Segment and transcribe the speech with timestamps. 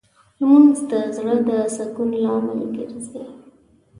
[0.39, 3.23] لمونځ د زړه د سکون لامل ګرځي